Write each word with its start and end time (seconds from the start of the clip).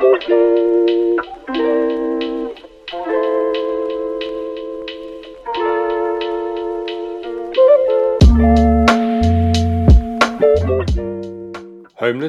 Homeless 0.00 0.16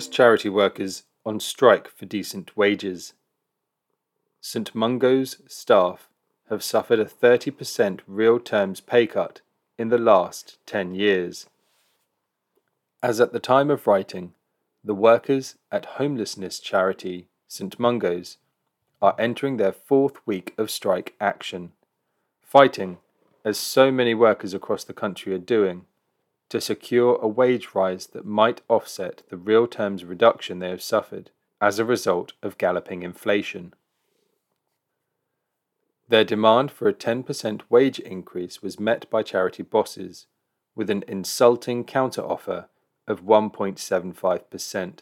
charity 0.09 0.49
workers 0.49 1.03
on 1.25 1.39
strike 1.39 1.87
for 1.87 2.05
decent 2.05 2.57
wages. 2.57 3.13
St 4.41 4.75
Mungo's 4.75 5.37
staff 5.47 6.09
have 6.49 6.61
suffered 6.61 6.99
a 6.99 7.05
30% 7.05 8.01
real 8.05 8.41
terms 8.41 8.81
pay 8.81 9.07
cut 9.07 9.39
in 9.77 9.87
the 9.87 9.97
last 9.97 10.57
10 10.65 10.93
years. 10.93 11.47
As 13.01 13.21
at 13.21 13.31
the 13.31 13.39
time 13.39 13.71
of 13.71 13.87
writing, 13.87 14.33
the 14.83 14.93
workers 14.93 15.55
at 15.71 15.85
homelessness 15.85 16.59
charity 16.59 17.29
St 17.51 17.77
Mungo's 17.77 18.37
are 19.01 19.13
entering 19.19 19.57
their 19.57 19.73
fourth 19.73 20.25
week 20.25 20.53
of 20.57 20.71
strike 20.71 21.15
action, 21.19 21.73
fighting, 22.41 22.99
as 23.43 23.57
so 23.57 23.91
many 23.91 24.13
workers 24.13 24.53
across 24.53 24.85
the 24.85 24.93
country 24.93 25.33
are 25.33 25.37
doing, 25.37 25.85
to 26.47 26.61
secure 26.61 27.19
a 27.21 27.27
wage 27.27 27.75
rise 27.75 28.07
that 28.07 28.25
might 28.25 28.61
offset 28.69 29.23
the 29.27 29.35
real 29.35 29.67
terms 29.67 30.05
reduction 30.05 30.59
they 30.59 30.69
have 30.69 30.81
suffered 30.81 31.29
as 31.59 31.77
a 31.77 31.83
result 31.83 32.31
of 32.41 32.57
galloping 32.57 33.03
inflation. 33.03 33.73
Their 36.07 36.23
demand 36.23 36.71
for 36.71 36.87
a 36.87 36.93
10% 36.93 37.63
wage 37.69 37.99
increase 37.99 38.61
was 38.61 38.79
met 38.79 39.09
by 39.09 39.23
charity 39.23 39.63
bosses 39.63 40.25
with 40.73 40.89
an 40.89 41.03
insulting 41.05 41.83
counteroffer 41.83 42.67
of 43.09 43.25
1.75%. 43.25 44.99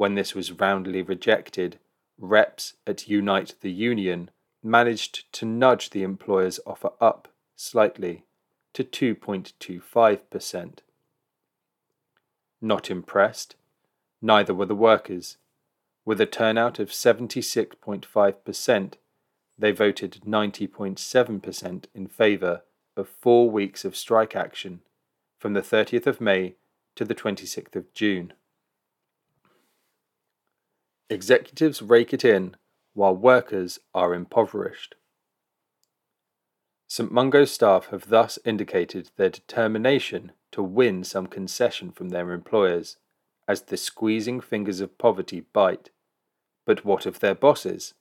When 0.00 0.14
this 0.14 0.34
was 0.34 0.52
roundly 0.52 1.02
rejected, 1.02 1.78
reps 2.16 2.72
at 2.86 3.06
Unite 3.06 3.56
the 3.60 3.70
Union 3.70 4.30
managed 4.62 5.30
to 5.34 5.44
nudge 5.44 5.90
the 5.90 6.02
employer's 6.02 6.58
offer 6.66 6.92
up 7.02 7.28
slightly 7.54 8.24
to 8.72 8.82
2.25%. 8.82 10.78
Not 12.62 12.90
impressed, 12.90 13.56
neither 14.22 14.54
were 14.54 14.64
the 14.64 14.74
workers. 14.74 15.36
With 16.06 16.18
a 16.18 16.24
turnout 16.24 16.78
of 16.78 16.88
76.5%, 16.88 18.94
they 19.58 19.70
voted 19.70 20.20
90.7% 20.26 21.84
in 21.94 22.06
favour 22.06 22.62
of 22.96 23.06
four 23.06 23.50
weeks 23.50 23.84
of 23.84 23.94
strike 23.94 24.34
action 24.34 24.80
from 25.38 25.52
the 25.52 25.60
30th 25.60 26.06
of 26.06 26.22
May 26.22 26.54
to 26.94 27.04
the 27.04 27.14
26th 27.14 27.76
of 27.76 27.92
June. 27.92 28.32
Executives 31.12 31.82
rake 31.82 32.14
it 32.14 32.24
in 32.24 32.54
while 32.94 33.16
workers 33.16 33.80
are 33.92 34.14
impoverished. 34.14 34.94
St 36.86 37.10
Mungo's 37.10 37.50
staff 37.50 37.86
have 37.86 38.10
thus 38.10 38.38
indicated 38.44 39.10
their 39.16 39.28
determination 39.28 40.30
to 40.52 40.62
win 40.62 41.02
some 41.02 41.26
concession 41.26 41.90
from 41.90 42.10
their 42.10 42.30
employers 42.30 42.96
as 43.48 43.62
the 43.62 43.76
squeezing 43.76 44.40
fingers 44.40 44.78
of 44.78 44.98
poverty 44.98 45.40
bite. 45.52 45.90
But 46.64 46.84
what 46.84 47.06
of 47.06 47.18
their 47.18 47.34
bosses? 47.34 47.94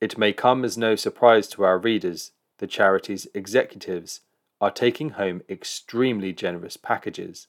It 0.00 0.16
may 0.16 0.32
come 0.32 0.64
as 0.64 0.78
no 0.78 0.94
surprise 0.94 1.48
to 1.48 1.64
our 1.64 1.78
readers 1.78 2.30
the 2.58 2.68
charity's 2.68 3.26
executives 3.34 4.20
are 4.60 4.70
taking 4.70 5.10
home 5.10 5.42
extremely 5.48 6.32
generous 6.32 6.76
packages, 6.76 7.48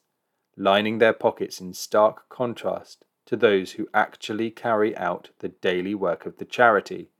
lining 0.56 0.98
their 0.98 1.12
pockets 1.12 1.60
in 1.60 1.72
stark 1.72 2.28
contrast 2.28 3.04
to 3.28 3.36
those 3.36 3.72
who 3.72 3.86
actually 3.92 4.50
carry 4.50 4.96
out 4.96 5.28
the 5.40 5.50
daily 5.50 5.94
work 5.94 6.24
of 6.24 6.38
the 6.38 6.46
charity. 6.46 7.10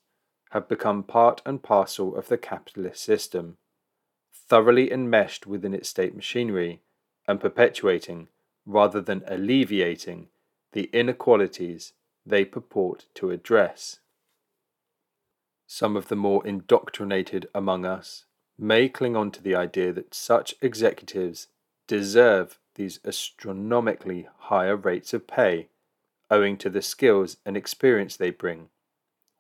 have 0.51 0.69
become 0.69 1.03
part 1.03 1.41
and 1.47 1.63
parcel 1.63 2.15
of 2.15 2.29
the 2.29 2.37
capitalist 2.37 3.03
system, 3.03 3.57
thoroughly 4.31 4.93
enmeshed 4.93 5.47
within 5.47 5.73
its 5.73 5.89
state 5.89 6.15
machinery 6.15 6.83
and 7.27 7.41
perpetuating, 7.41 8.29
rather 8.67 9.01
than 9.01 9.25
alleviating, 9.27 10.29
the 10.73 10.91
inequalities 10.93 11.95
they 12.27 12.45
purport 12.45 13.07
to 13.15 13.31
address. 13.31 14.01
Some 15.67 15.97
of 15.97 16.09
the 16.09 16.17
more 16.17 16.47
indoctrinated 16.47 17.49
among 17.55 17.87
us 17.87 18.27
may 18.59 18.91
cling 18.91 19.17
on 19.17 19.31
to 19.31 19.43
the 19.43 19.55
idea 19.55 19.91
that 19.95 20.15
such 20.15 20.55
executives 20.61 21.49
deserve 21.87 22.59
these 22.75 23.01
astronomically 23.07 24.29
higher 24.37 24.77
rates 24.77 25.15
of 25.15 25.27
pay 25.27 25.69
owing 26.31 26.57
to 26.59 26.71
the 26.71 26.83
skills 26.83 27.37
and 27.45 27.57
experience 27.57 28.17
they 28.17 28.31
bring, 28.31 28.69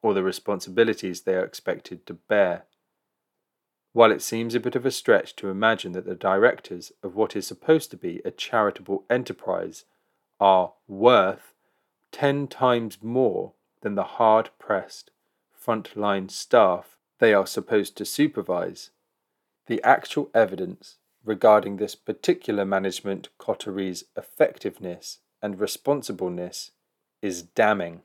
or 0.03 0.15
the 0.15 0.23
responsibilities 0.23 1.23
they 1.23 1.35
are 1.35 1.45
expected 1.45 2.07
to 2.07 2.15
bear. 2.15 2.65
While 3.93 4.11
it 4.11 4.23
seems 4.23 4.55
a 4.55 4.61
bit 4.61 4.75
of 4.75 4.85
a 4.85 4.91
stretch 4.91 5.37
to 5.37 5.51
imagine 5.51 5.93
that 5.93 6.05
the 6.05 6.15
directors 6.15 6.93
of 7.03 7.15
what 7.15 7.37
is 7.37 7.47
supposed 7.47 7.91
to 7.93 7.97
be 7.97 8.21
a 8.25 8.31
charitable 8.31 9.05
enterprise 9.09 9.85
are 10.41 10.73
worth 10.89 11.55
ten 12.11 12.49
times 12.49 12.99
more 13.03 13.53
than 13.83 13.95
the 13.95 14.05
hard 14.05 14.51
pressed 14.59 15.11
frontline 15.65 16.31
staff 16.31 16.97
they 17.19 17.33
are 17.33 17.47
supposed 17.47 17.97
to 17.97 18.05
supervise, 18.05 18.91
the 19.67 19.83
actual 19.83 20.31
evidence 20.35 20.97
regarding 21.25 21.77
this 21.77 21.95
particular 21.95 22.65
management 22.65 23.29
coterie's 23.39 24.05
effectiveness 24.17 25.21
and 25.45 25.61
responsibleness 25.61 26.71
is 27.21 27.43
damning. 27.43 28.01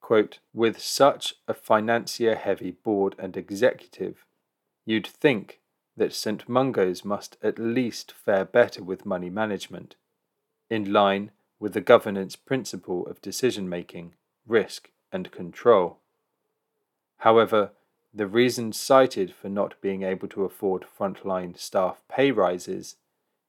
Quote, 0.00 0.40
With 0.52 0.80
such 0.80 1.36
a 1.46 1.54
financier 1.54 2.34
heavy 2.34 2.72
board 2.72 3.14
and 3.16 3.36
executive, 3.36 4.24
you'd 4.84 5.06
think 5.06 5.60
that 5.96 6.12
St. 6.12 6.48
Mungo's 6.48 7.04
must 7.04 7.36
at 7.44 7.60
least 7.60 8.10
fare 8.10 8.44
better 8.44 8.82
with 8.82 9.06
money 9.06 9.30
management, 9.30 9.94
in 10.68 10.92
line 10.92 11.30
with 11.60 11.74
the 11.74 11.80
governance 11.80 12.34
principle 12.34 13.06
of 13.06 13.22
decision 13.22 13.68
making, 13.68 14.16
risk, 14.48 14.90
and 15.12 15.30
control. 15.30 15.98
However, 17.18 17.70
the 18.12 18.26
reasons 18.26 18.76
cited 18.76 19.32
for 19.32 19.48
not 19.48 19.80
being 19.80 20.02
able 20.02 20.26
to 20.26 20.44
afford 20.44 20.86
frontline 20.98 21.56
staff 21.56 22.02
pay 22.08 22.32
rises 22.32 22.96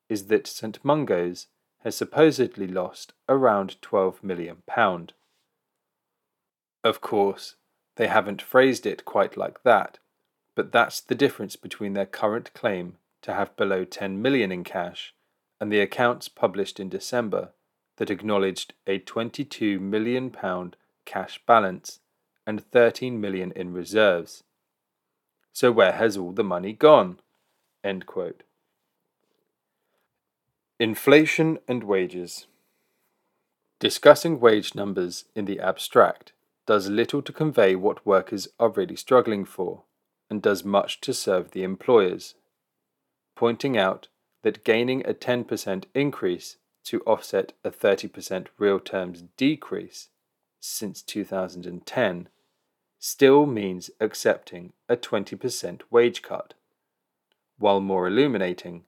is 0.10 0.26
that 0.26 0.48
St 0.48 0.84
Mungo's 0.84 1.48
has 1.84 1.96
supposedly 1.96 2.68
lost 2.68 3.14
around 3.30 3.78
£12 3.82 4.22
million. 4.22 4.58
Of 6.84 7.00
course, 7.00 7.56
they 7.96 8.08
haven't 8.08 8.42
phrased 8.42 8.86
it 8.86 9.06
quite 9.06 9.38
like 9.38 9.64
that, 9.64 10.00
But 10.60 10.74
that's 10.74 11.00
the 11.00 11.16
difference 11.16 11.56
between 11.56 11.94
their 11.94 12.06
current 12.06 12.54
claim 12.54 12.98
to 13.22 13.34
have 13.34 13.56
below 13.56 13.86
10 13.86 14.22
million 14.22 14.52
in 14.52 14.66
cash 14.66 15.14
and 15.58 15.72
the 15.72 15.80
accounts 15.80 16.28
published 16.28 16.82
in 16.82 16.90
December 16.90 17.52
that 17.96 18.10
acknowledged 18.10 18.74
a 18.86 19.00
22 19.00 19.80
million 19.80 20.30
pound 20.30 20.76
cash 21.06 21.40
balance 21.46 22.02
and 22.46 22.62
13 22.72 23.22
million 23.22 23.54
in 23.54 23.72
reserves. 23.72 24.44
So 25.54 25.72
where 25.72 25.94
has 25.94 26.18
all 26.18 26.34
the 26.34 26.44
money 26.44 26.74
gone? 26.74 27.20
Inflation 30.82 31.60
and 31.68 31.84
wages. 31.84 32.48
Discussing 33.82 34.40
wage 34.40 34.76
numbers 34.76 35.26
in 35.36 35.44
the 35.44 35.60
abstract 35.60 36.32
does 36.66 36.88
little 36.88 37.22
to 37.22 37.34
convey 37.34 37.76
what 37.76 38.06
workers 38.06 38.48
are 38.62 38.70
really 38.70 38.96
struggling 38.96 39.44
for, 39.44 39.84
and 40.30 40.42
does 40.42 40.64
much 40.64 41.02
to 41.02 41.14
serve 41.14 41.52
the 41.52 41.64
employers, 41.64 42.36
pointing 43.36 43.78
out 43.78 44.08
that 44.44 44.64
gaining 44.64 45.06
a 45.06 45.14
10% 45.14 45.84
increase 45.94 46.56
to 46.86 47.02
offset 47.02 47.52
a 47.66 47.72
30% 47.72 48.48
real 48.58 48.80
terms 48.80 49.26
decrease 49.36 50.08
since 50.62 51.02
2010 51.02 52.30
still 53.00 53.46
means 53.46 53.92
accepting 54.00 54.72
a 54.88 54.96
20% 54.96 55.82
wage 55.92 56.22
cut, 56.22 56.54
while 57.58 57.82
more 57.82 58.08
illuminating, 58.08 58.86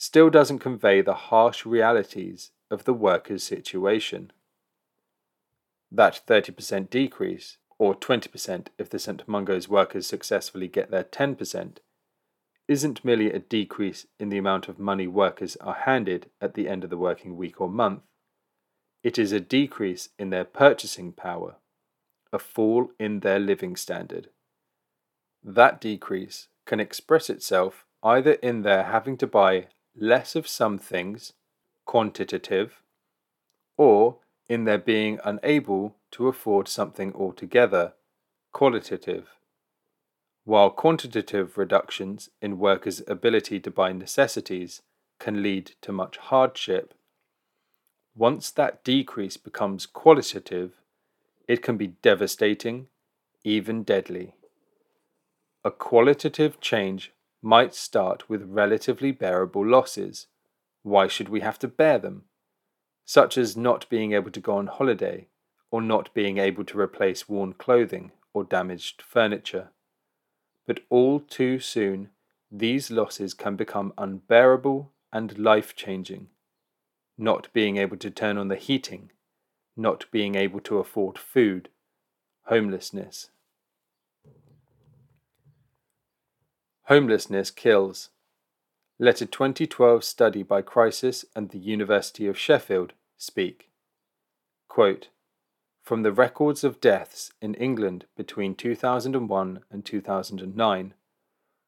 still 0.00 0.30
doesn't 0.30 0.60
convey 0.60 1.02
the 1.02 1.28
harsh 1.28 1.66
realities 1.66 2.52
of 2.70 2.84
the 2.84 2.94
worker's 2.94 3.42
situation. 3.42 4.32
That 5.92 6.22
30% 6.26 6.88
decrease, 6.88 7.58
or 7.78 7.94
20% 7.94 8.68
if 8.78 8.88
the 8.88 8.98
St. 8.98 9.28
Mungo's 9.28 9.68
workers 9.68 10.06
successfully 10.06 10.68
get 10.68 10.90
their 10.90 11.04
10%, 11.04 11.76
isn't 12.66 13.04
merely 13.04 13.30
a 13.30 13.40
decrease 13.40 14.06
in 14.18 14.30
the 14.30 14.38
amount 14.38 14.68
of 14.68 14.78
money 14.78 15.06
workers 15.06 15.56
are 15.56 15.74
handed 15.74 16.30
at 16.40 16.54
the 16.54 16.66
end 16.66 16.82
of 16.82 16.88
the 16.88 16.96
working 16.96 17.36
week 17.36 17.60
or 17.60 17.68
month, 17.68 18.00
it 19.02 19.18
is 19.18 19.32
a 19.32 19.40
decrease 19.40 20.08
in 20.18 20.30
their 20.30 20.44
purchasing 20.44 21.12
power 21.12 21.56
a 22.32 22.38
fall 22.38 22.90
in 22.98 23.20
their 23.20 23.38
living 23.38 23.76
standard. 23.76 24.30
That 25.42 25.78
decrease 25.78 26.48
can 26.64 26.80
express 26.80 27.28
itself 27.28 27.84
either 28.02 28.34
in 28.34 28.62
their 28.62 28.84
having 28.84 29.18
to 29.18 29.26
buy 29.26 29.66
less 29.96 30.36
of 30.36 30.48
some 30.48 30.78
things, 30.78 31.32
quantitative, 31.84 32.82
or 33.76 34.18
in 34.48 34.64
their 34.64 34.78
being 34.78 35.18
unable 35.24 35.96
to 36.10 36.28
afford 36.28 36.68
something 36.68 37.12
altogether, 37.14 37.94
qualitative. 38.52 39.28
While 40.44 40.70
quantitative 40.70 41.56
reductions 41.56 42.30
in 42.40 42.58
workers' 42.58 43.02
ability 43.06 43.60
to 43.60 43.70
buy 43.70 43.92
necessities 43.92 44.82
can 45.18 45.42
lead 45.42 45.72
to 45.82 45.92
much 45.92 46.16
hardship, 46.16 46.94
once 48.16 48.50
that 48.50 48.82
decrease 48.82 49.36
becomes 49.36 49.86
qualitative, 49.86 50.72
it 51.46 51.62
can 51.62 51.76
be 51.76 51.88
devastating, 51.88 52.88
even 53.44 53.82
deadly. 53.82 54.34
A 55.64 55.70
qualitative 55.70 56.60
change 56.60 57.12
might 57.42 57.74
start 57.74 58.28
with 58.28 58.42
relatively 58.48 59.12
bearable 59.12 59.66
losses. 59.66 60.26
Why 60.82 61.08
should 61.08 61.28
we 61.28 61.40
have 61.40 61.58
to 61.60 61.68
bear 61.68 61.98
them? 61.98 62.24
Such 63.04 63.36
as 63.38 63.56
not 63.56 63.88
being 63.88 64.12
able 64.12 64.30
to 64.30 64.40
go 64.40 64.56
on 64.56 64.66
holiday, 64.66 65.28
or 65.70 65.80
not 65.80 66.12
being 66.14 66.38
able 66.38 66.64
to 66.64 66.78
replace 66.78 67.28
worn 67.28 67.52
clothing 67.54 68.12
or 68.32 68.44
damaged 68.44 69.02
furniture. 69.02 69.70
But 70.66 70.80
all 70.88 71.20
too 71.20 71.58
soon, 71.58 72.10
these 72.50 72.90
losses 72.90 73.34
can 73.34 73.56
become 73.56 73.92
unbearable 73.96 74.92
and 75.12 75.38
life 75.38 75.74
changing. 75.74 76.28
Not 77.18 77.52
being 77.52 77.76
able 77.76 77.96
to 77.98 78.10
turn 78.10 78.38
on 78.38 78.48
the 78.48 78.56
heating 78.56 79.10
not 79.80 80.04
being 80.10 80.34
able 80.34 80.60
to 80.60 80.78
afford 80.78 81.18
food, 81.18 81.68
homelessness. 82.44 83.30
Homelessness 86.90 87.50
kills. 87.52 88.10
Let 88.98 89.20
a 89.20 89.26
2012 89.26 90.02
study 90.02 90.42
by 90.42 90.60
Crisis 90.60 91.24
and 91.36 91.50
the 91.50 91.58
University 91.60 92.26
of 92.26 92.36
Sheffield 92.36 92.94
speak. 93.16 93.70
Quote, 94.66 95.10
From 95.84 96.02
the 96.02 96.10
records 96.10 96.64
of 96.64 96.80
deaths 96.80 97.30
in 97.40 97.54
England 97.54 98.06
between 98.16 98.56
2001 98.56 99.60
and 99.70 99.84
2009, 99.84 100.94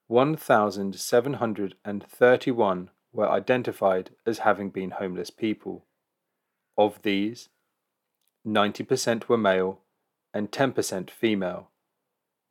1,731 0.08 2.90
were 3.12 3.30
identified 3.30 4.10
as 4.26 4.38
having 4.38 4.70
been 4.70 4.90
homeless 4.90 5.30
people. 5.30 5.84
Of 6.76 7.00
these, 7.02 7.48
90% 8.44 9.28
were 9.28 9.38
male 9.38 9.82
and 10.34 10.50
10% 10.50 11.10
female, 11.10 11.70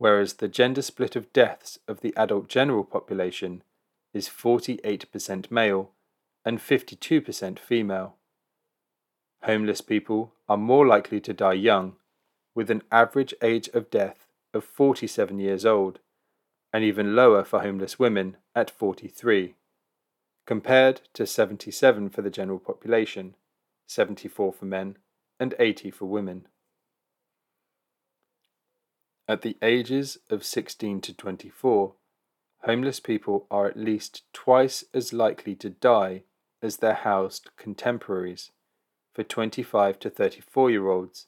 whereas 0.02 0.34
the 0.34 0.48
gender 0.48 0.82
split 0.82 1.16
of 1.16 1.32
deaths 1.32 1.78
of 1.88 2.02
the 2.02 2.12
adult 2.18 2.48
general 2.48 2.84
population 2.84 3.62
is 4.16 4.28
48% 4.28 5.52
male 5.52 5.92
and 6.44 6.58
52% 6.58 7.60
female. 7.60 8.16
Homeless 9.44 9.80
people 9.82 10.34
are 10.50 10.58
more 10.58 10.88
likely 10.88 11.20
to 11.20 11.34
die 11.34 11.54
young, 11.54 11.98
with 12.56 12.72
an 12.72 12.82
average 12.92 13.36
age 13.44 13.68
of 13.76 13.92
death 13.92 14.26
of 14.56 14.64
47 14.64 15.38
years 15.38 15.68
old, 15.68 16.00
and 16.74 16.84
even 16.84 17.16
lower 17.16 17.44
for 17.44 17.60
homeless 17.60 18.00
women 18.00 18.38
at 18.56 18.72
43, 18.72 19.54
compared 20.48 21.02
to 21.14 21.28
77 21.28 22.10
for 22.10 22.24
the 22.24 22.32
general 22.32 22.58
population, 22.58 23.36
74 23.86 24.52
for 24.52 24.66
men, 24.66 24.98
and 25.40 25.54
80 25.60 25.92
for 25.92 26.06
women. 26.06 26.48
At 29.32 29.44
the 29.44 29.56
ages 29.62 30.18
of 30.30 30.44
16 30.44 31.00
to 31.00 31.14
24, 31.14 31.94
homeless 32.66 33.00
people 33.00 33.48
are 33.50 33.66
at 33.66 33.78
least 33.78 34.24
twice 34.34 34.84
as 34.94 35.14
likely 35.14 35.56
to 35.56 35.70
die 35.70 36.24
as 36.62 36.76
their 36.76 36.96
housed 36.96 37.50
contemporaries. 37.56 38.52
For 39.14 39.24
25 39.24 40.00
to 40.00 40.10
34 40.10 40.72
year 40.72 40.90
olds, 40.90 41.28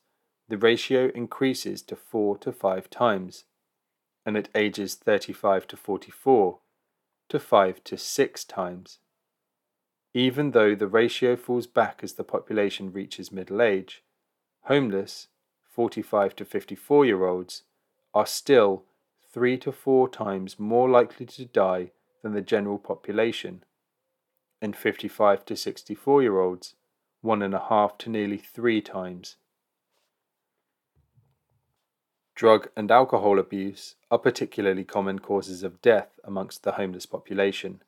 the 0.49 0.57
ratio 0.57 1.11
increases 1.15 1.81
to 1.83 1.95
4 1.95 2.39
to 2.39 2.51
5 2.51 2.89
times, 2.89 3.45
and 4.25 4.35
at 4.35 4.49
ages 4.53 4.95
35 4.95 5.65
to 5.67 5.77
44, 5.77 6.59
to 7.29 7.39
5 7.39 7.83
to 7.85 7.97
6 7.97 8.43
times. 8.43 8.99
Even 10.13 10.51
though 10.51 10.75
the 10.75 10.87
ratio 10.87 11.37
falls 11.37 11.67
back 11.67 12.01
as 12.03 12.15
the 12.15 12.25
population 12.25 12.91
reaches 12.91 13.31
middle 13.31 13.61
age, 13.61 14.03
homeless 14.63 15.29
45 15.69 16.35
to 16.35 16.43
54 16.43 17.05
year 17.05 17.25
olds 17.25 17.63
are 18.13 18.25
still 18.25 18.83
three 19.31 19.57
to 19.57 19.71
four 19.71 20.07
times 20.07 20.59
more 20.59 20.89
likely 20.89 21.25
to 21.25 21.45
die 21.45 21.91
than 22.21 22.33
the 22.33 22.41
general 22.41 22.77
population, 22.77 23.63
and 24.61 24.75
55 24.75 25.45
to 25.45 25.55
64 25.55 26.21
year 26.21 26.39
olds 26.39 26.75
one 27.21 27.41
and 27.41 27.53
a 27.53 27.65
half 27.69 27.97
to 27.97 28.09
nearly 28.09 28.37
three 28.37 28.81
times. 28.81 29.37
Drug 32.35 32.69
and 32.75 32.91
alcohol 32.91 33.39
abuse 33.39 33.95
are 34.11 34.17
particularly 34.17 34.83
common 34.83 35.19
causes 35.19 35.63
of 35.63 35.81
death 35.81 36.19
amongst 36.23 36.63
the 36.63 36.73
homeless 36.73 37.05
population 37.05 37.81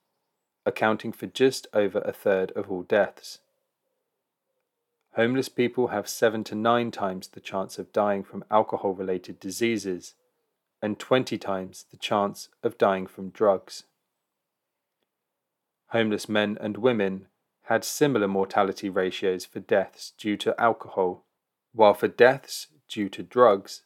accounting 0.65 1.11
for 1.11 1.27
just 1.27 1.67
over 1.73 1.99
a 1.99 2.11
third 2.11 2.51
of 2.51 2.71
all 2.71 2.83
deaths. 2.83 3.39
Homeless 5.15 5.47
people 5.47 5.87
have 5.87 6.09
seven 6.09 6.43
to 6.43 6.55
nine 6.55 6.91
times 6.91 7.29
the 7.29 7.39
chance 7.39 7.79
of 7.79 7.93
dying 7.93 8.21
from 8.21 8.43
alcohol 8.51 8.93
related 8.93 9.39
diseases 9.39 10.13
and 10.81 10.99
20 10.99 11.37
times 11.37 11.85
the 11.89 11.97
chance 11.97 12.49
of 12.61 12.77
dying 12.77 13.07
from 13.07 13.29
drugs. 13.29 13.83
Homeless 15.87 16.27
men 16.27 16.57
and 16.59 16.75
women 16.75 17.27
had 17.63 17.85
similar 17.85 18.27
mortality 18.27 18.89
ratios 18.89 19.45
for 19.45 19.61
deaths 19.61 20.11
due 20.17 20.35
to 20.35 20.59
alcohol, 20.59 21.23
while 21.71 21.93
for 21.93 22.09
deaths 22.09 22.67
due 22.89 23.07
to 23.07 23.23
drugs, 23.23 23.83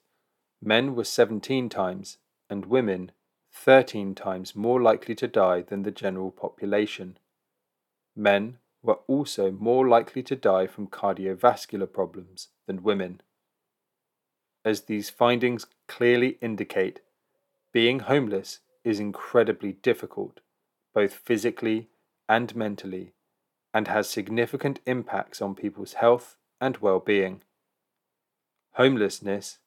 men 0.59 0.95
were 0.95 1.03
17 1.03 1.69
times 1.69 2.17
and 2.49 2.65
women 2.65 3.11
13 3.53 4.15
times 4.15 4.55
more 4.55 4.81
likely 4.81 5.13
to 5.13 5.27
die 5.27 5.61
than 5.61 5.83
the 5.83 5.91
general 5.91 6.31
population. 6.31 7.19
Men 8.15 8.57
were 8.81 8.99
also 9.07 9.51
more 9.51 9.87
likely 9.87 10.23
to 10.23 10.35
die 10.35 10.67
from 10.67 10.87
cardiovascular 10.87 11.91
problems 11.91 12.49
than 12.65 12.83
women. 12.83 13.21
As 14.63 14.81
these 14.81 15.09
findings 15.09 15.65
clearly 15.87 16.37
indicate, 16.41 17.01
being 17.71 17.99
homeless 17.99 18.59
is 18.83 18.99
incredibly 18.99 19.73
difficult, 19.73 20.39
both 20.93 21.13
physically 21.13 21.89
and 22.27 22.55
mentally, 22.55 23.13
and 23.73 23.87
has 23.87 24.09
significant 24.09 24.79
impacts 24.85 25.41
on 25.41 25.55
people's 25.55 25.93
health 25.93 26.37
and 26.59 26.77
well 26.77 26.99
being. 26.99 27.41
Homelessness 28.73 29.59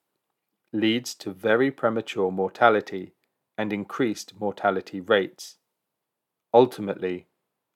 leads 0.72 1.14
to 1.14 1.32
very 1.32 1.70
premature 1.70 2.30
mortality 2.30 3.12
and 3.58 3.72
increased 3.72 4.40
mortality 4.40 5.00
rates. 5.00 5.56
Ultimately, 6.54 7.26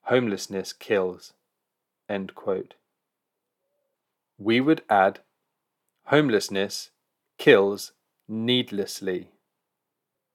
homelessness 0.07 0.73
kills. 0.73 1.35
We 4.39 4.61
would 4.61 4.83
add 4.89 5.19
homelessness 6.07 6.91
kills 7.39 7.93
needlessly. 8.29 9.31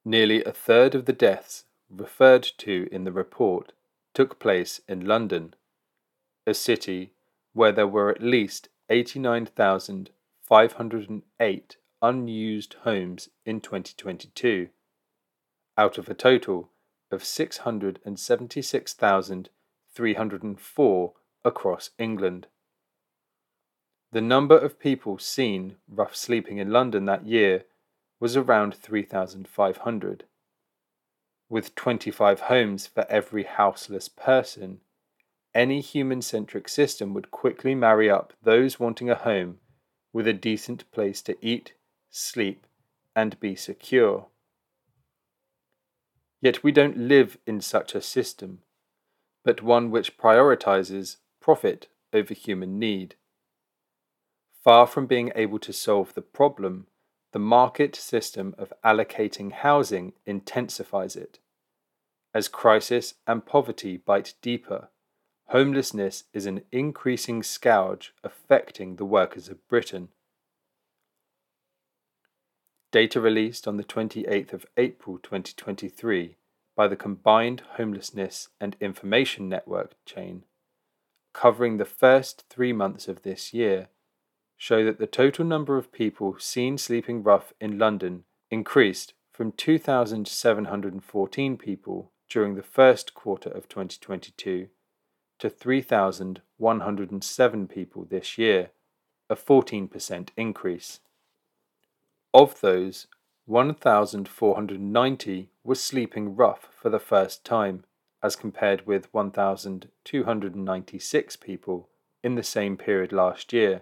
Nearly 0.04 0.44
a 0.44 0.52
third 0.52 0.94
of 0.94 1.06
the 1.06 1.14
deaths 1.14 1.64
referred 1.90 2.44
to 2.58 2.90
in 2.92 3.06
the 3.06 3.14
report 3.14 3.72
took 4.14 4.40
place 4.40 4.82
in 4.90 5.06
London, 5.06 5.54
a 6.46 6.54
city 6.54 7.14
where 7.54 7.72
there 7.72 7.88
were 7.88 8.10
at 8.10 8.22
least 8.22 8.68
89,508 8.90 11.78
unused 12.02 12.76
homes 12.82 13.30
in 13.46 13.62
2022, 13.62 14.68
out 15.78 15.98
of 15.98 16.10
a 16.10 16.14
total 16.14 16.72
of 17.10 17.24
676,304 19.94 21.14
across 21.44 21.90
England. 21.98 22.48
The 24.12 24.22
number 24.22 24.58
of 24.58 24.80
people 24.80 25.18
seen 25.18 25.76
rough 25.90 26.16
sleeping 26.16 26.58
in 26.58 26.72
London 26.72 27.06
that 27.06 27.26
year 27.26 27.66
was 28.20 28.38
around 28.38 28.76
3,500. 28.76 30.24
With 31.50 31.76
25 31.76 32.42
homes 32.42 32.88
for 32.88 33.06
every 33.10 33.44
houseless 33.44 34.08
person, 34.08 34.80
any 35.54 35.82
human 35.82 36.22
centric 36.22 36.70
system 36.70 37.14
would 37.14 37.32
quickly 37.32 37.76
marry 37.76 38.10
up 38.10 38.34
those 38.42 38.80
wanting 38.80 39.10
a 39.10 39.16
home 39.16 39.60
with 40.14 40.28
a 40.28 40.34
decent 40.34 40.90
place 40.92 41.22
to 41.24 41.36
eat, 41.42 41.74
sleep, 42.10 42.66
and 43.16 43.38
be 43.40 43.56
secure. 43.56 44.28
Yet 46.42 46.64
we 46.64 46.72
don't 46.72 46.98
live 46.98 47.38
in 47.46 47.60
such 47.60 47.94
a 47.94 48.02
system, 48.02 48.60
but 49.44 49.62
one 49.62 49.92
which 49.92 50.18
prioritizes 50.18 51.18
profit 51.40 51.88
over 52.14 52.34
human 52.34 52.78
need. 52.78 53.16
Far 54.64 54.86
from 54.86 55.08
being 55.08 55.32
able 55.36 55.60
to 55.60 55.74
solve 55.74 56.14
the 56.14 56.22
problem, 56.22 56.88
the 57.32 57.40
market 57.40 57.96
system 57.96 58.54
of 58.58 58.74
allocating 58.84 59.52
housing 59.52 60.14
intensifies 60.26 61.16
it. 61.16 61.40
As 62.34 62.48
crisis 62.48 63.16
and 63.26 63.46
poverty 63.46 63.98
bite 63.98 64.36
deeper, 64.42 64.90
homelessness 65.48 66.26
is 66.34 66.46
an 66.46 66.62
increasing 66.72 67.44
scourge 67.44 68.14
affecting 68.24 68.96
the 68.96 69.06
workers 69.06 69.50
of 69.50 69.68
Britain. 69.68 70.10
Data 72.92 73.20
released 73.22 73.68
on 73.68 73.78
the 73.78 73.84
28th 73.84 74.54
of 74.54 74.66
April 74.78 75.18
2023 75.18 76.36
by 76.76 76.88
the 76.88 76.96
Combined 76.96 77.62
Homelessness 77.78 78.50
and 78.60 78.76
Information 78.80 79.50
Network 79.50 79.96
chain, 80.06 80.44
covering 81.34 81.78
the 81.78 81.86
first 81.86 82.46
three 82.50 82.74
months 82.74 83.08
of 83.08 83.24
this 83.24 83.54
year, 83.54 83.90
show 84.58 84.84
that 84.86 85.00
the 85.00 85.08
total 85.08 85.46
number 85.46 85.78
of 85.78 85.92
people 85.92 86.38
seen 86.40 86.78
sleeping 86.78 87.24
rough 87.24 87.52
in 87.60 87.78
London 87.78 88.24
increased 88.50 89.14
from 89.32 89.52
2,714 89.52 91.58
people 91.58 92.12
during 92.30 92.56
the 92.56 92.64
first 92.64 93.14
quarter 93.14 93.50
of 93.50 93.68
2022 93.68 94.70
to 95.40 95.50
3,107 95.50 97.68
people 97.68 98.06
this 98.06 98.38
year, 98.38 98.70
a 99.30 99.36
14% 99.36 100.30
increase. 100.38 101.02
Of 102.34 102.62
those, 102.62 103.08
1,490 103.46 105.51
were 105.64 105.76
sleeping 105.76 106.36
rough 106.36 106.68
for 106.72 106.90
the 106.90 107.00
first 107.00 107.46
time, 107.46 107.86
as 108.24 108.36
compared 108.36 108.86
with 108.86 109.14
1,296 109.14 111.36
people 111.38 111.90
in 112.24 112.36
the 112.36 112.44
same 112.44 112.78
period 112.78 113.12
last 113.12 113.52
year 113.54 113.82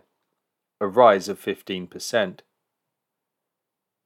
a 0.82 0.88
rise 0.88 1.28
of 1.28 1.42
15%. 1.42 2.40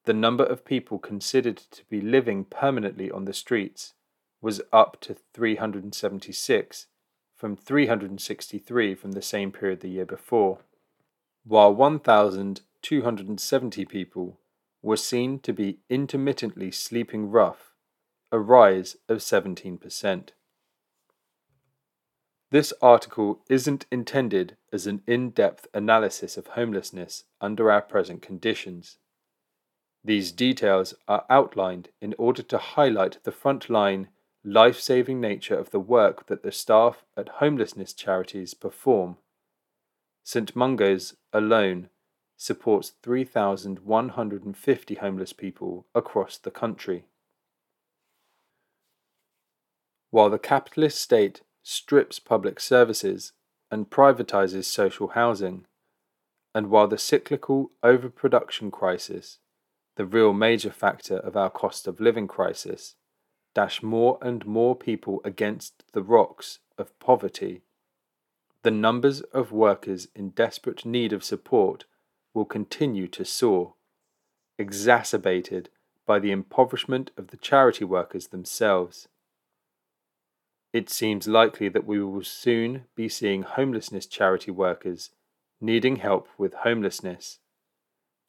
The 0.05 0.13
number 0.13 0.43
of 0.43 0.65
people 0.65 0.97
considered 0.99 1.57
to 1.57 1.85
be 1.85 2.01
living 2.01 2.43
permanently 2.45 3.11
on 3.11 3.25
the 3.25 3.33
streets 3.33 3.93
was 4.41 4.61
up 4.71 4.99
to 5.01 5.15
376 5.33 6.87
from 7.35 7.55
363 7.55 8.95
from 8.95 9.11
the 9.11 9.21
same 9.21 9.51
period 9.51 9.81
the 9.81 9.89
year 9.89 10.05
before, 10.05 10.61
while 11.45 11.71
1,270 11.73 13.85
people 13.85 14.39
were 14.83 14.97
seen 14.97 15.39
to 15.39 15.53
be 15.53 15.79
intermittently 15.89 16.69
sleeping 16.69 17.31
rough, 17.31 17.71
a 18.31 18.37
rise 18.37 18.97
of 19.07 19.19
17%. 19.19 20.29
This 22.51 22.73
article 22.83 23.41
isn't 23.49 23.87
intended 23.91 24.57
as 24.71 24.85
an 24.85 25.01
in 25.07 25.31
depth 25.31 25.65
analysis 25.73 26.37
of 26.37 26.47
homelessness 26.47 27.23
under 27.41 27.71
our 27.71 27.81
present 27.81 28.21
conditions. 28.21 28.97
These 30.03 30.33
details 30.33 30.93
are 31.07 31.25
outlined 31.29 31.89
in 32.01 32.13
order 32.19 32.43
to 32.43 32.57
highlight 32.57 33.23
the 33.23 33.31
frontline, 33.31 34.07
life 34.43 34.79
saving 34.79 35.21
nature 35.21 35.57
of 35.57 35.71
the 35.71 35.79
work 35.79 36.27
that 36.27 36.43
the 36.43 36.51
staff 36.51 37.05
at 37.17 37.39
homelessness 37.39 37.93
charities 37.93 38.53
perform. 38.53 39.17
St 40.23 40.55
Mungo's 40.55 41.15
alone 41.31 41.89
supports 42.43 42.91
3,150 43.01 44.95
homeless 44.95 45.31
people 45.31 45.85
across 45.95 46.38
the 46.38 46.51
country. 46.51 47.05
While 50.12 50.29
the 50.29 50.38
capitalist 50.38 51.00
state 51.00 51.39
strips 51.63 52.19
public 52.19 52.59
services 52.59 53.31
and 53.71 53.89
privatizes 53.89 54.65
social 54.65 55.07
housing. 55.07 55.65
And 56.53 56.69
while 56.69 56.89
the 56.89 56.97
cyclical 56.97 57.71
overproduction 57.81 58.71
crisis, 58.71 59.39
the 59.95 60.05
real 60.05 60.33
major 60.33 60.69
factor 60.69 61.19
of 61.19 61.38
our 61.38 61.50
cost 61.50 61.88
of 61.88 62.01
living 62.01 62.27
crisis, 62.27 62.95
dash 63.55 63.81
more 63.81 64.17
and 64.21 64.45
more 64.45 64.75
people 64.75 65.21
against 65.23 65.85
the 65.93 66.03
rocks 66.03 66.59
of 66.77 67.00
poverty, 67.00 67.62
the 68.63 68.71
numbers 68.71 69.21
of 69.21 69.53
workers 69.53 70.09
in 70.13 70.31
desperate 70.31 70.85
need 70.85 71.13
of 71.13 71.23
support 71.23 71.85
will 72.33 72.45
continue 72.45 73.07
to 73.07 73.23
soar, 73.23 73.75
exacerbated 74.57 75.69
by 76.05 76.19
the 76.19 76.31
impoverishment 76.31 77.11
of 77.17 77.27
the 77.27 77.37
charity 77.37 77.85
workers 77.85 78.27
themselves. 78.27 79.07
It 80.73 80.89
seems 80.89 81.27
likely 81.27 81.69
that 81.69 81.85
we 81.85 82.03
will 82.03 82.23
soon 82.23 82.85
be 82.95 83.07
seeing 83.07 83.43
homelessness 83.43 84.07
charity 84.07 84.51
workers 84.51 85.11
needing 85.61 85.97
help 85.97 86.27
with 86.37 86.53
homelessness, 86.55 87.39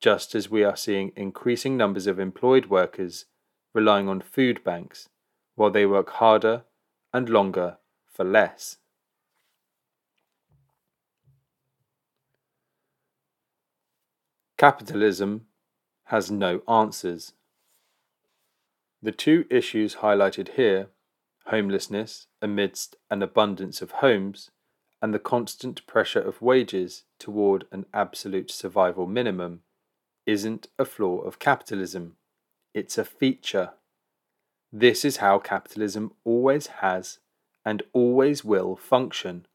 just 0.01 0.35
as 0.35 0.51
we 0.51 0.63
are 0.63 0.77
seeing 0.77 1.13
increasing 1.17 1.77
numbers 1.77 2.07
of 2.07 2.21
employed 2.21 2.67
workers 2.67 3.25
relying 3.73 4.09
on 4.09 4.21
food 4.21 4.63
banks 4.63 5.09
while 5.57 5.71
they 5.71 5.87
work 5.87 6.11
harder 6.11 6.65
and 7.13 7.29
longer 7.29 7.79
for 8.13 8.25
less. 8.25 8.77
Capitalism 14.57 15.47
has 16.05 16.31
no 16.31 16.63
answers. 16.69 17.33
The 19.03 19.13
two 19.13 19.45
issues 19.51 19.97
highlighted 19.97 20.55
here 20.55 20.89
homelessness 21.47 22.27
amidst 22.41 22.97
an 23.11 23.23
abundance 23.23 23.83
of 23.83 23.91
homes, 23.93 24.51
and 25.03 25.13
the 25.13 25.19
constant 25.19 25.87
pressure 25.87 26.21
of 26.21 26.41
wages 26.41 27.05
toward 27.19 27.67
an 27.71 27.85
absolute 27.93 28.51
survival 28.51 29.07
minimum 29.07 29.61
isn't 30.25 30.69
a 30.79 30.85
flaw 30.85 31.19
of 31.19 31.39
capitalism, 31.39 32.17
it's 32.73 32.97
a 32.97 33.05
feature. 33.05 33.73
This 34.73 35.05
is 35.05 35.19
how 35.19 35.39
capitalism 35.39 36.13
always 36.25 36.69
has 36.69 37.19
and 37.65 37.83
always 37.93 38.45
will 38.45 38.77
function. 38.77 39.47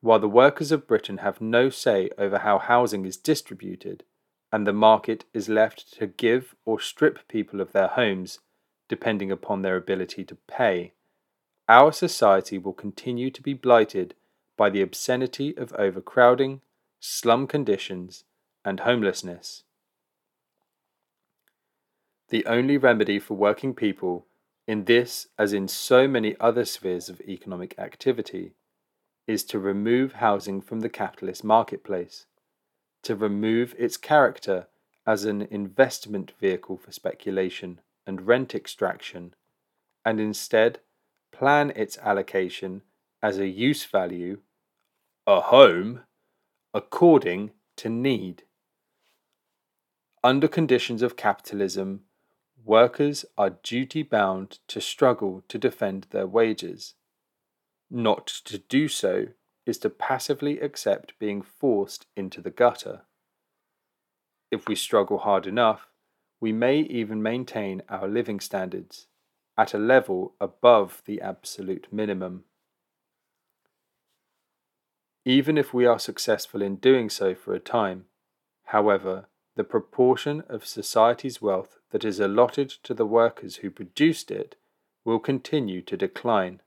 While 0.00 0.20
the 0.20 0.28
workers 0.28 0.70
of 0.70 0.86
Britain 0.86 1.18
have 1.18 1.40
no 1.40 1.70
say 1.70 2.10
over 2.16 2.38
how 2.38 2.58
housing 2.58 3.04
is 3.04 3.16
distributed, 3.16 4.04
and 4.52 4.66
the 4.66 4.72
market 4.72 5.24
is 5.34 5.48
left 5.48 5.92
to 5.98 6.06
give 6.06 6.54
or 6.64 6.80
strip 6.80 7.26
people 7.28 7.60
of 7.60 7.72
their 7.72 7.88
homes 7.88 8.38
depending 8.88 9.30
upon 9.30 9.62
their 9.62 9.76
ability 9.76 10.24
to 10.24 10.36
pay, 10.46 10.92
our 11.68 11.92
society 11.92 12.56
will 12.56 12.72
continue 12.72 13.30
to 13.30 13.42
be 13.42 13.52
blighted 13.52 14.14
by 14.56 14.70
the 14.70 14.80
obscenity 14.80 15.54
of 15.56 15.72
overcrowding, 15.74 16.62
slum 17.00 17.46
conditions, 17.46 18.24
and 18.64 18.80
homelessness. 18.80 19.64
The 22.30 22.46
only 22.46 22.76
remedy 22.76 23.18
for 23.18 23.34
working 23.34 23.74
people, 23.74 24.26
in 24.66 24.84
this 24.84 25.28
as 25.38 25.52
in 25.52 25.68
so 25.68 26.08
many 26.08 26.36
other 26.40 26.64
spheres 26.64 27.08
of 27.08 27.20
economic 27.22 27.78
activity, 27.78 28.52
is 29.28 29.44
to 29.44 29.58
remove 29.58 30.14
housing 30.14 30.60
from 30.60 30.80
the 30.80 30.88
capitalist 30.88 31.44
marketplace, 31.44 32.24
to 33.02 33.14
remove 33.14 33.74
its 33.78 33.98
character 33.98 34.66
as 35.06 35.24
an 35.24 35.42
investment 35.42 36.32
vehicle 36.40 36.78
for 36.78 36.90
speculation 36.90 37.80
and 38.06 38.26
rent 38.26 38.54
extraction, 38.54 39.34
and 40.04 40.18
instead 40.18 40.80
plan 41.30 41.70
its 41.76 41.98
allocation 41.98 42.82
as 43.22 43.38
a 43.38 43.46
use 43.46 43.84
value, 43.84 44.38
a 45.26 45.42
home, 45.42 46.00
according 46.72 47.50
to 47.76 47.90
need. 47.90 48.44
Under 50.24 50.48
conditions 50.48 51.02
of 51.02 51.16
capitalism, 51.16 52.00
workers 52.64 53.26
are 53.36 53.58
duty 53.62 54.02
bound 54.02 54.58
to 54.68 54.80
struggle 54.80 55.42
to 55.48 55.58
defend 55.58 56.06
their 56.10 56.26
wages. 56.26 56.94
Not 57.90 58.26
to 58.44 58.58
do 58.58 58.88
so 58.88 59.28
is 59.64 59.78
to 59.78 59.90
passively 59.90 60.60
accept 60.60 61.18
being 61.18 61.42
forced 61.42 62.06
into 62.16 62.40
the 62.40 62.50
gutter. 62.50 63.02
If 64.50 64.66
we 64.66 64.74
struggle 64.74 65.18
hard 65.18 65.46
enough, 65.46 65.88
we 66.40 66.52
may 66.52 66.80
even 66.80 67.22
maintain 67.22 67.82
our 67.88 68.08
living 68.08 68.40
standards 68.40 69.06
at 69.56 69.74
a 69.74 69.78
level 69.78 70.34
above 70.40 71.02
the 71.04 71.20
absolute 71.20 71.88
minimum. 71.90 72.44
Even 75.24 75.58
if 75.58 75.74
we 75.74 75.84
are 75.84 75.98
successful 75.98 76.62
in 76.62 76.76
doing 76.76 77.10
so 77.10 77.34
for 77.34 77.52
a 77.52 77.60
time, 77.60 78.04
however, 78.66 79.26
the 79.56 79.64
proportion 79.64 80.42
of 80.48 80.64
society's 80.64 81.42
wealth 81.42 81.78
that 81.90 82.04
is 82.04 82.20
allotted 82.20 82.70
to 82.70 82.94
the 82.94 83.04
workers 83.04 83.56
who 83.56 83.70
produced 83.70 84.30
it 84.30 84.54
will 85.04 85.18
continue 85.18 85.82
to 85.82 85.96
decline. 85.96 86.60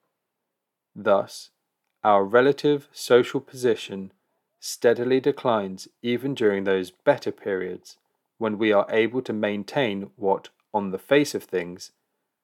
Thus, 0.96 1.52
our 2.04 2.24
relative 2.24 2.88
social 2.92 3.40
position 3.40 4.12
steadily 4.60 5.20
declines 5.20 5.88
even 6.02 6.36
during 6.36 6.64
those 6.64 6.92
better 6.92 7.32
periods 7.32 7.98
when 8.38 8.58
we 8.58 8.72
are 8.72 8.88
able 8.90 9.22
to 9.22 9.34
maintain 9.34 10.12
what, 10.16 10.50
on 10.74 10.92
the 10.92 11.00
face 11.00 11.36
of 11.36 11.44
things, 11.44 11.92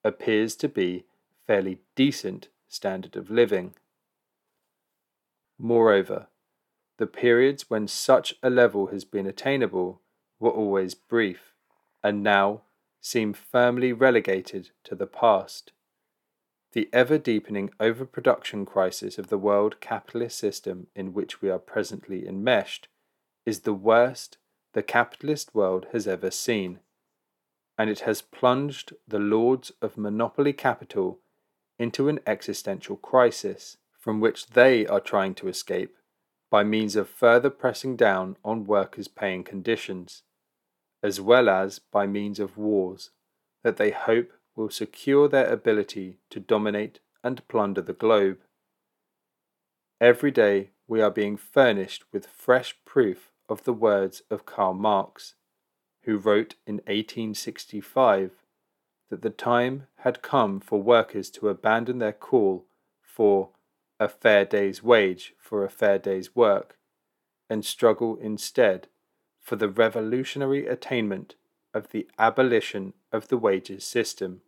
appears 0.03 0.55
to 0.55 0.69
be 0.69 1.05
fairly 1.45 1.79
decent 1.95 2.49
standard 2.67 3.15
of 3.15 3.29
living. 3.29 3.73
Moreover, 5.57 6.27
the 6.97 7.07
periods 7.07 7.69
when 7.69 7.87
such 7.87 8.35
a 8.43 8.49
level 8.49 8.87
has 8.87 9.05
been 9.05 9.25
attainable 9.25 10.01
were 10.39 10.51
always 10.51 10.93
brief, 10.93 11.53
and 12.03 12.21
now 12.23 12.61
seem 13.01 13.33
firmly 13.33 13.93
relegated 13.93 14.71
to 14.83 14.95
the 14.95 15.07
past. 15.07 15.71
The 16.73 16.89
ever 16.91 17.17
deepening 17.17 17.71
overproduction 17.79 18.65
crisis 18.65 19.17
of 19.17 19.27
the 19.27 19.37
world 19.37 19.79
capitalist 19.79 20.37
system 20.37 20.87
in 20.95 21.13
which 21.13 21.41
we 21.41 21.49
are 21.49 21.59
presently 21.59 22.27
enmeshed 22.27 22.87
is 23.45 23.61
the 23.61 23.73
worst 23.73 24.37
the 24.73 24.83
capitalist 24.83 25.55
world 25.55 25.87
has 25.91 26.07
ever 26.07 26.29
seen, 26.29 26.79
and 27.77 27.89
it 27.89 28.01
has 28.01 28.21
plunged 28.21 28.93
the 29.07 29.19
lords 29.19 29.71
of 29.81 29.97
monopoly 29.97 30.53
capital 30.53 31.19
into 31.79 32.09
an 32.09 32.19
existential 32.27 32.97
crisis 32.97 33.77
from 33.97 34.19
which 34.19 34.47
they 34.47 34.85
are 34.87 34.99
trying 34.99 35.33
to 35.35 35.47
escape 35.47 35.95
by 36.49 36.63
means 36.63 36.95
of 36.95 37.09
further 37.09 37.49
pressing 37.49 37.95
down 37.95 38.37
on 38.43 38.65
workers' 38.65 39.07
paying 39.07 39.43
conditions 39.43 40.23
as 41.03 41.21
well 41.21 41.49
as 41.49 41.79
by 41.79 42.07
means 42.07 42.39
of 42.39 42.57
wars 42.57 43.11
that 43.63 43.77
they 43.77 43.91
hope 43.91 44.31
will 44.57 44.69
secure 44.71 45.29
their 45.29 45.47
ability 45.47 46.17
to 46.31 46.39
dominate 46.39 46.99
and 47.23 47.47
plunder 47.47 47.81
the 47.81 47.93
globe. 47.93 48.39
Every 50.01 50.31
day 50.31 50.71
we 50.87 50.99
are 50.99 51.11
being 51.11 51.37
furnished 51.37 52.03
with 52.11 52.25
fresh 52.25 52.75
proof 52.83 53.31
of 53.47 53.63
the 53.63 53.73
words 53.73 54.23
of 54.31 54.45
Karl 54.45 54.73
Marx, 54.73 55.35
who 56.03 56.17
wrote 56.17 56.55
in 56.65 56.75
1865 56.87 58.31
that 59.09 59.21
the 59.21 59.29
time 59.29 59.87
had 59.99 60.21
come 60.21 60.59
for 60.59 60.81
workers 60.81 61.29
to 61.29 61.49
abandon 61.49 61.99
their 61.99 62.11
call 62.11 62.65
for 63.01 63.51
a 63.99 64.09
fair 64.09 64.43
day's 64.43 64.83
wage 64.83 65.33
for 65.39 65.63
a 65.63 65.69
fair 65.69 65.97
day's 65.97 66.35
work 66.35 66.77
and 67.49 67.63
struggle 67.63 68.17
instead 68.17 68.87
for 69.39 69.55
the 69.55 69.69
revolutionary 69.69 70.67
attainment 70.67 71.35
of 71.73 71.91
the 71.91 72.07
abolition 72.19 72.93
of 73.11 73.29
the 73.29 73.37
wages 73.37 73.85
system, 73.85 74.41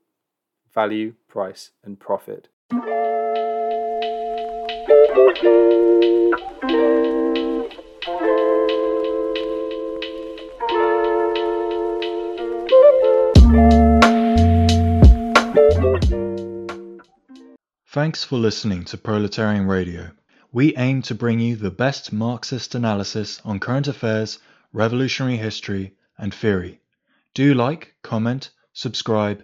value, 0.74 1.14
price, 1.28 1.72
and 1.84 2.00
profit. 2.00 2.50
Thanks 17.88 18.24
for 18.24 18.38
listening 18.38 18.86
to 18.86 18.98
Proletarian 18.98 19.68
Radio. 19.68 20.12
We 20.52 20.76
aim 20.78 21.02
to 21.04 21.16
bring 21.16 21.40
you 21.40 21.56
the 21.56 21.72
best 21.72 22.14
Marxist 22.14 22.76
analysis 22.76 23.42
on 23.44 23.60
current 23.60 23.88
affairs 23.88 24.40
revolutionary 24.74 25.38
history, 25.38 25.96
and 26.18 26.34
theory. 26.34 26.80
Do 27.34 27.54
like, 27.54 27.96
comment, 28.04 28.52
subscribe, 28.74 29.44